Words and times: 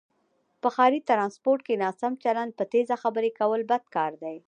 په 0.61 0.67
ښاری 0.75 0.99
ټرانسپورټ 1.09 1.59
کې 1.67 1.79
ناسم 1.83 2.13
چلند، 2.23 2.51
په 2.55 2.63
تیزه 2.71 2.95
خبرې 3.03 3.31
کول 3.39 3.61
بد 3.71 3.83
کاردی 3.95 4.37